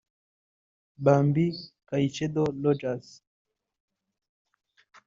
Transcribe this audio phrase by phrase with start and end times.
[1.03, 1.45] Bambi
[1.87, 3.07] Caicedo Rogers